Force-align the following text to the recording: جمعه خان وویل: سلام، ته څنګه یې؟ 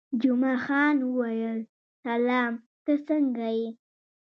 جمعه 0.21 0.57
خان 0.65 0.95
وویل: 1.03 1.59
سلام، 2.03 2.53
ته 2.85 2.93
څنګه 3.07 3.47
یې؟ 3.59 3.69